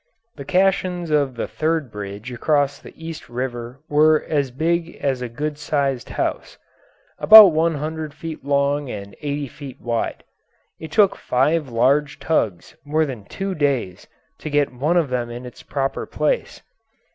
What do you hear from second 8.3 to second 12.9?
long and eighty feet wide. It took five large tugs